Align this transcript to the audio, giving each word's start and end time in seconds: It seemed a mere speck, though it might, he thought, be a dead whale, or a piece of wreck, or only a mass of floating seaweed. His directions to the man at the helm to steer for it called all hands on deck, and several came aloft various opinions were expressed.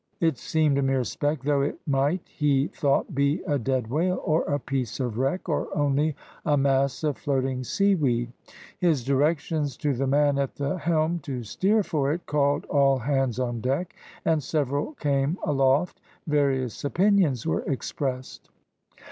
It 0.19 0.39
seemed 0.39 0.79
a 0.79 0.81
mere 0.81 1.03
speck, 1.03 1.43
though 1.43 1.61
it 1.61 1.79
might, 1.85 2.27
he 2.27 2.65
thought, 2.69 3.13
be 3.13 3.43
a 3.43 3.59
dead 3.59 3.85
whale, 3.85 4.19
or 4.25 4.41
a 4.45 4.57
piece 4.57 4.99
of 4.99 5.19
wreck, 5.19 5.47
or 5.47 5.67
only 5.77 6.15
a 6.43 6.57
mass 6.57 7.03
of 7.03 7.19
floating 7.19 7.63
seaweed. 7.63 8.31
His 8.79 9.03
directions 9.03 9.77
to 9.77 9.93
the 9.93 10.07
man 10.07 10.39
at 10.39 10.55
the 10.55 10.79
helm 10.79 11.19
to 11.19 11.43
steer 11.43 11.83
for 11.83 12.11
it 12.11 12.25
called 12.25 12.65
all 12.65 12.97
hands 12.97 13.37
on 13.37 13.61
deck, 13.61 13.95
and 14.25 14.41
several 14.41 14.93
came 14.93 15.37
aloft 15.43 16.01
various 16.25 16.83
opinions 16.83 17.45
were 17.45 17.61
expressed. 17.71 18.49